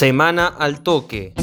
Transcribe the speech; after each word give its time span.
Semana 0.00 0.46
al 0.46 0.80
toque. 0.80 1.34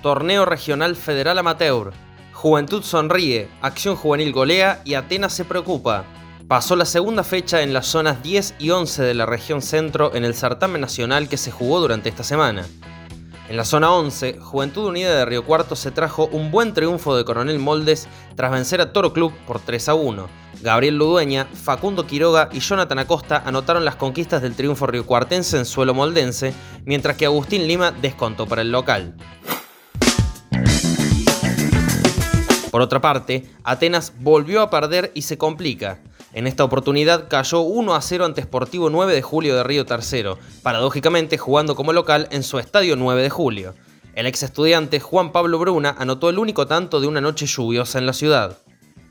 Torneo 0.00 0.46
Regional 0.46 0.96
Federal 0.96 1.38
Amateur. 1.38 1.92
Juventud 2.32 2.82
sonríe, 2.82 3.50
Acción 3.60 3.94
Juvenil 3.94 4.32
golea 4.32 4.80
y 4.86 4.94
Atenas 4.94 5.34
se 5.34 5.44
preocupa. 5.44 6.06
Pasó 6.48 6.76
la 6.76 6.86
segunda 6.86 7.24
fecha 7.24 7.60
en 7.60 7.74
las 7.74 7.88
zonas 7.88 8.22
10 8.22 8.54
y 8.58 8.70
11 8.70 9.02
de 9.02 9.12
la 9.12 9.26
región 9.26 9.60
centro 9.60 10.14
en 10.14 10.24
el 10.24 10.34
certamen 10.34 10.80
nacional 10.80 11.28
que 11.28 11.36
se 11.36 11.50
jugó 11.50 11.80
durante 11.80 12.08
esta 12.08 12.24
semana. 12.24 12.66
En 13.48 13.56
la 13.56 13.64
zona 13.64 13.90
11, 13.92 14.40
Juventud 14.40 14.84
Unida 14.84 15.16
de 15.16 15.24
Río 15.24 15.42
Cuarto 15.42 15.74
se 15.74 15.90
trajo 15.90 16.28
un 16.32 16.50
buen 16.50 16.74
triunfo 16.74 17.16
de 17.16 17.24
Coronel 17.24 17.58
Moldes 17.58 18.06
tras 18.36 18.52
vencer 18.52 18.82
a 18.82 18.92
Toro 18.92 19.14
Club 19.14 19.32
por 19.46 19.58
3 19.58 19.88
a 19.88 19.94
1. 19.94 20.28
Gabriel 20.60 20.98
Ludueña, 20.98 21.46
Facundo 21.46 22.06
Quiroga 22.06 22.50
y 22.52 22.60
Jonathan 22.60 22.98
Acosta 22.98 23.42
anotaron 23.46 23.86
las 23.86 23.96
conquistas 23.96 24.42
del 24.42 24.54
triunfo 24.54 24.86
riocuartense 24.86 25.56
en 25.56 25.64
suelo 25.64 25.94
moldense, 25.94 26.52
mientras 26.84 27.16
que 27.16 27.24
Agustín 27.24 27.66
Lima 27.66 27.90
descontó 27.90 28.46
para 28.46 28.60
el 28.60 28.70
local. 28.70 29.16
Por 32.70 32.82
otra 32.82 33.00
parte, 33.00 33.48
Atenas 33.64 34.12
volvió 34.20 34.60
a 34.60 34.68
perder 34.68 35.10
y 35.14 35.22
se 35.22 35.38
complica. 35.38 36.00
En 36.34 36.46
esta 36.46 36.62
oportunidad 36.62 37.28
cayó 37.28 37.60
1 37.60 37.94
a 37.94 38.02
0 38.02 38.26
ante 38.26 38.42
Sportivo 38.42 38.90
9 38.90 39.14
de 39.14 39.22
Julio 39.22 39.56
de 39.56 39.64
Río 39.64 39.86
Tercero, 39.86 40.38
paradójicamente 40.62 41.38
jugando 41.38 41.74
como 41.74 41.94
local 41.94 42.28
en 42.30 42.42
su 42.42 42.58
estadio 42.58 42.96
9 42.96 43.22
de 43.22 43.30
Julio. 43.30 43.74
El 44.14 44.26
ex 44.26 44.42
estudiante 44.42 45.00
Juan 45.00 45.32
Pablo 45.32 45.58
Bruna 45.58 45.96
anotó 45.98 46.28
el 46.28 46.38
único 46.38 46.66
tanto 46.66 47.00
de 47.00 47.06
una 47.06 47.22
noche 47.22 47.46
lluviosa 47.46 47.98
en 47.98 48.06
la 48.06 48.12
ciudad. 48.12 48.58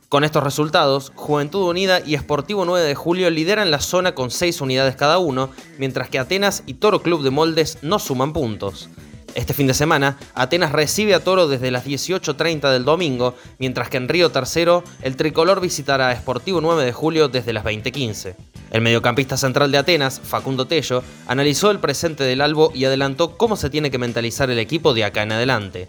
Con 0.10 0.24
estos 0.24 0.44
resultados, 0.44 1.12
Juventud 1.16 1.68
Unida 1.68 2.02
y 2.06 2.16
Sportivo 2.18 2.66
9 2.66 2.86
de 2.86 2.96
Julio 2.96 3.30
lideran 3.32 3.72
la 3.72 3.80
zona 3.80 4.14
con 4.14 4.30
6 4.30 4.62
unidades 4.62 4.96
cada 4.96 5.18
uno, 5.18 5.50
mientras 5.80 6.09
que 6.09 6.20
Atenas 6.20 6.62
y 6.68 6.76
Toro 6.76 7.02
Club 7.02 7.24
de 7.24 7.31
Moldes 7.31 7.80
no 7.81 7.98
suman 8.00 8.31
puntos. 8.31 8.90
Este 9.38 9.54
fin 9.54 9.68
de 9.68 9.76
semana, 9.76 10.18
Atenas 10.34 10.72
recibe 10.72 11.14
a 11.14 11.20
Toro 11.20 11.48
desde 11.48 11.70
las 11.70 11.86
18.30 11.86 12.72
del 12.72 12.86
domingo, 12.86 13.36
mientras 13.60 13.88
que 13.88 13.98
en 13.98 14.10
Río 14.10 14.32
Tercero, 14.32 14.84
el 15.04 15.16
tricolor 15.16 15.62
visitará 15.62 16.10
a 16.10 16.16
Sportivo 16.16 16.60
9 16.60 16.84
de 16.84 16.92
julio 16.92 17.28
desde 17.28 17.54
las 17.54 17.64
20.15. 17.64 18.34
El 18.72 18.82
mediocampista 18.82 19.38
central 19.38 19.72
de 19.72 19.78
Atenas, 19.78 20.20
Facundo 20.20 20.66
Tello, 20.66 21.04
analizó 21.28 21.70
el 21.70 21.78
presente 21.78 22.24
del 22.24 22.42
Albo 22.42 22.72
y 22.74 22.86
adelantó 22.86 23.38
cómo 23.38 23.56
se 23.56 23.70
tiene 23.70 23.92
que 23.92 24.00
mentalizar 24.00 24.50
el 24.50 24.58
equipo 24.58 24.96
de 24.96 25.04
acá 25.04 25.22
en 25.22 25.34
adelante. 25.34 25.88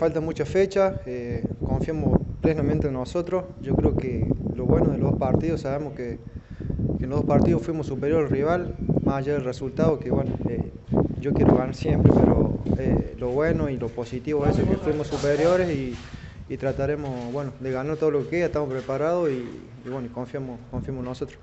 Falta 0.00 0.22
mucha 0.22 0.46
fecha, 0.46 1.02
eh, 1.04 1.44
confiamos 1.62 2.18
plenamente 2.40 2.86
en 2.86 2.94
nosotros. 2.94 3.44
Yo 3.60 3.76
creo 3.76 3.98
que 3.98 4.26
lo 4.54 4.64
bueno 4.64 4.92
de 4.92 4.96
los 4.96 5.10
dos 5.10 5.20
partidos, 5.20 5.60
sabemos 5.60 5.92
que, 5.92 6.18
en 7.00 7.10
los 7.10 7.18
dos 7.18 7.28
partidos 7.28 7.60
fuimos 7.60 7.86
superior 7.86 8.24
al 8.24 8.30
rival, 8.30 8.76
más 9.04 9.16
allá 9.16 9.34
del 9.34 9.44
resultado, 9.44 9.98
que 9.98 10.10
bueno, 10.10 10.30
eh, 10.48 10.72
yo 11.20 11.32
quiero 11.32 11.56
ganar 11.56 11.74
siempre, 11.74 12.12
pero 12.14 12.58
eh, 12.78 13.16
lo 13.18 13.28
bueno 13.28 13.68
y 13.68 13.76
lo 13.76 13.88
positivo 13.88 14.46
es 14.46 14.56
que 14.56 14.76
fuimos 14.76 15.08
superiores 15.08 15.68
y, 15.70 15.96
trataremos 16.56 17.30
bueno, 17.32 17.52
de 17.60 17.70
ganar 17.70 17.96
todo 17.96 18.10
lo 18.10 18.24
que 18.24 18.30
queda, 18.30 18.46
estamos 18.46 18.70
preparados 18.70 19.30
y, 19.30 19.44
bueno, 19.88 20.08
confiamos, 20.12 20.58
confiamos 20.70 21.00
en 21.00 21.04
nosotros. 21.04 21.38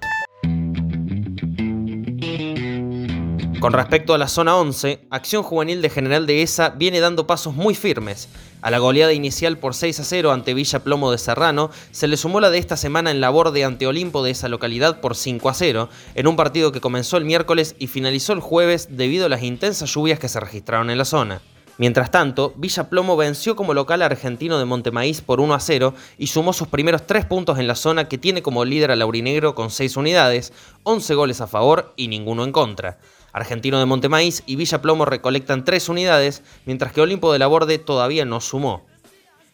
Con 3.66 3.74
respecto 3.74 4.14
a 4.14 4.20
la 4.20 4.28
zona 4.28 4.58
11, 4.58 5.08
Acción 5.10 5.42
Juvenil 5.42 5.82
de 5.82 5.90
General 5.90 6.28
de 6.28 6.44
ESA 6.44 6.70
viene 6.78 7.00
dando 7.00 7.26
pasos 7.26 7.56
muy 7.56 7.74
firmes. 7.74 8.30
A 8.62 8.70
la 8.70 8.78
goleada 8.78 9.12
inicial 9.12 9.58
por 9.58 9.74
6 9.74 10.02
a 10.02 10.04
0 10.04 10.32
ante 10.32 10.54
Villa 10.54 10.84
Plomo 10.84 11.12
de 11.12 11.18
Serrano, 11.18 11.72
se 11.90 12.08
le 12.08 12.16
sumó 12.16 12.40
la 12.40 12.52
de 12.52 12.60
esta 12.60 12.78
semana 12.78 13.10
en 13.10 13.22
labor 13.22 13.50
de 13.50 13.64
ante 13.64 13.88
Olimpo 13.88 14.24
de 14.24 14.30
esa 14.30 14.50
localidad 14.50 15.02
por 15.02 15.16
5 15.16 15.50
a 15.50 15.56
0, 15.56 15.90
en 16.14 16.28
un 16.28 16.36
partido 16.36 16.72
que 16.72 16.80
comenzó 16.80 17.18
el 17.18 17.26
miércoles 17.26 17.76
y 17.80 17.88
finalizó 17.88 18.34
el 18.34 18.40
jueves 18.40 18.90
debido 18.92 19.26
a 19.26 19.30
las 19.30 19.42
intensas 19.42 19.92
lluvias 19.92 20.20
que 20.20 20.30
se 20.30 20.40
registraron 20.40 20.92
en 20.92 21.00
la 21.00 21.06
zona. 21.06 21.42
Mientras 21.80 22.12
tanto, 22.12 22.54
Villa 22.58 22.88
Plomo 22.88 23.18
venció 23.18 23.56
como 23.56 23.74
local 23.74 24.04
argentino 24.04 24.60
de 24.60 24.66
Montemaíz 24.66 25.22
por 25.22 25.42
1 25.42 25.56
a 25.56 25.60
0 25.60 25.96
y 26.20 26.28
sumó 26.28 26.54
sus 26.54 26.68
primeros 26.68 27.08
3 27.08 27.26
puntos 27.26 27.58
en 27.58 27.68
la 27.68 27.74
zona 27.74 28.08
que 28.08 28.20
tiene 28.20 28.44
como 28.44 28.64
líder 28.64 28.92
al 28.92 29.00
Laurinegro 29.00 29.56
con 29.56 29.72
6 29.72 29.98
unidades, 29.98 30.54
11 30.84 31.16
goles 31.16 31.42
a 31.42 31.48
favor 31.48 31.94
y 31.98 32.10
ninguno 32.10 32.44
en 32.44 32.52
contra. 32.52 33.00
Argentino 33.36 33.80
de 33.80 33.86
Montemaíz 33.86 34.44
y 34.46 34.56
Villa 34.56 34.82
Plomo 34.82 35.04
recolectan 35.04 35.66
tres 35.66 35.90
unidades, 35.90 36.42
mientras 36.66 36.94
que 36.94 37.02
Olimpo 37.02 37.34
de 37.34 37.40
la 37.40 37.48
Borde 37.48 37.78
todavía 37.80 38.24
no 38.24 38.40
sumó. 38.40 38.86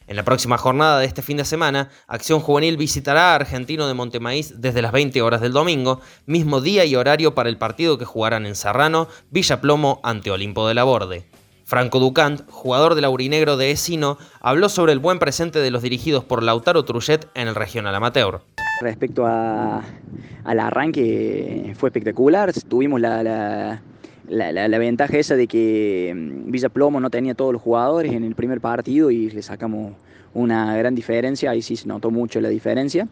En 0.06 0.16
la 0.16 0.24
próxima 0.24 0.60
jornada 0.60 1.00
de 1.00 1.08
este 1.08 1.24
fin 1.24 1.38
de 1.38 1.46
semana, 1.46 1.90
Acción 2.08 2.42
Juvenil 2.42 2.78
visitará 2.78 3.32
a 3.32 3.36
Argentino 3.36 3.88
de 3.88 3.96
Montemaíz 3.96 4.62
desde 4.62 4.84
las 4.84 4.92
20 4.92 5.24
horas 5.24 5.42
del 5.42 5.54
domingo, 5.54 6.00
mismo 6.28 6.62
día 6.62 6.86
y 6.86 6.96
horario 6.96 7.34
para 7.34 7.50
el 7.50 7.58
partido 7.58 7.98
que 7.98 8.06
jugarán 8.06 8.46
en 8.46 8.56
Serrano, 8.56 9.08
Villa 9.32 9.62
Plomo 9.62 10.00
ante 10.04 10.30
Olimpo 10.30 10.68
de 10.68 10.76
la 10.76 10.84
Borde. 10.84 11.26
Franco 11.66 11.98
Ducant, 11.98 12.48
jugador 12.52 12.94
del 12.94 13.06
Aurinegro 13.06 13.58
de 13.58 13.72
Esino, 13.72 14.20
habló 14.42 14.70
sobre 14.70 14.94
el 14.94 15.00
buen 15.00 15.18
presente 15.18 15.58
de 15.58 15.72
los 15.72 15.82
dirigidos 15.82 16.24
por 16.24 16.44
Lautaro 16.44 16.86
Truchet 16.86 17.30
en 17.34 17.48
el 17.48 17.56
regional 17.56 17.96
amateur. 17.96 18.44
Respecto 18.82 19.28
al 19.28 20.60
arranque, 20.60 21.74
fue 21.76 21.90
espectacular. 21.90 22.52
Tuvimos 22.68 23.00
la, 23.00 23.80
ventaja 24.28 25.18
esa 25.20 25.36
de 25.36 25.46
que 25.46 26.12
mm, 26.16 26.50
Villa 26.50 26.70
Plomo 26.70 27.00
no 27.00 27.12
tenía 27.12 27.36
todos 27.36 27.54
los 27.54 27.62
jugadores 27.62 28.12
en 28.12 28.24
el 28.24 28.34
primer 28.34 28.60
partido 28.60 29.12
y 29.12 29.30
le 29.30 29.44
sacamos 29.44 29.94
una 30.34 30.76
gran 30.78 30.96
diferencia. 30.96 31.52
Ahí 31.52 31.62
sí 31.62 31.76
se 31.76 31.88
notó 31.88 32.10
mucho 32.10 32.42
la 32.42 32.50
diferencia. 32.50 33.08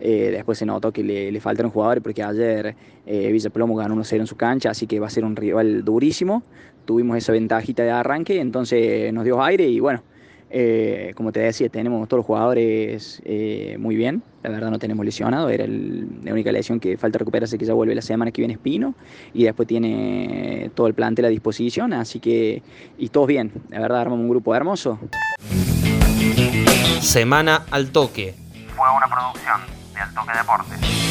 Eh, 0.00 0.28
después 0.32 0.58
se 0.58 0.66
notó 0.66 0.92
que 0.92 1.02
le, 1.02 1.40
faltaron 1.40 1.72
jugadores 1.72 2.02
porque 2.02 2.22
ayer 2.22 2.76
eh, 3.06 3.32
Villa 3.32 3.48
Plomo 3.48 3.74
ganó 3.74 3.96
1-0 3.96 4.20
en 4.20 4.26
su 4.26 4.36
cancha, 4.36 4.68
así 4.68 4.86
que 4.86 5.00
va 5.00 5.06
a 5.06 5.10
ser 5.10 5.24
un 5.24 5.34
rival 5.34 5.82
durísimo. 5.82 6.42
Tuvimos 6.84 7.16
esa 7.16 7.32
ventajita 7.32 7.84
de 7.84 7.90
arranque, 7.90 8.38
entonces 8.38 9.10
nos 9.14 9.24
dio 9.24 9.42
aire 9.42 9.66
y 9.66 9.80
bueno, 9.80 10.02
eh, 10.48 11.12
como 11.16 11.32
te 11.32 11.40
decía, 11.40 11.68
tenemos 11.68 12.06
todos 12.08 12.20
los 12.20 12.26
jugadores 12.26 13.20
eh, 13.24 13.76
muy 13.78 13.96
bien. 13.96 14.22
La 14.42 14.50
verdad 14.50 14.70
no 14.70 14.78
tenemos 14.78 15.04
lesionado. 15.04 15.48
Era 15.48 15.66
la 15.66 16.32
única 16.32 16.52
lesión 16.52 16.78
que 16.78 16.96
falta 16.96 17.18
recuperarse 17.18 17.58
que 17.58 17.64
ya 17.64 17.74
vuelve 17.74 17.94
la 17.94 18.02
semana 18.02 18.30
que 18.30 18.42
viene 18.42 18.54
Espino. 18.54 18.94
Y 19.34 19.44
después 19.44 19.66
tiene 19.66 20.70
todo 20.74 20.86
el 20.86 20.94
plantel 20.94 21.24
a 21.24 21.28
disposición. 21.28 21.92
Así 21.92 22.20
que, 22.20 22.62
y 22.98 23.08
todos 23.08 23.26
bien. 23.26 23.52
La 23.70 23.80
verdad 23.80 24.02
armamos 24.02 24.22
un 24.22 24.30
grupo 24.30 24.54
hermoso. 24.54 24.98
Semana 27.00 27.64
al 27.70 27.90
toque. 27.90 28.34
Fue 28.76 28.86
una 28.94 29.06
producción 29.06 29.60
de 29.94 30.00
Al 30.00 30.14
Toque 30.14 30.32
Deportes. 30.36 31.05